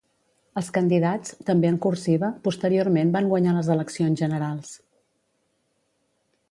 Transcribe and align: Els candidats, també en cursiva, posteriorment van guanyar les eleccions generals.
Els 0.59 0.69
candidats, 0.77 1.35
també 1.49 1.69
en 1.73 1.77
cursiva, 1.87 2.31
posteriorment 2.47 3.13
van 3.17 3.29
guanyar 3.35 3.55
les 3.59 3.69
eleccions 3.75 4.23
generals. 4.25 4.75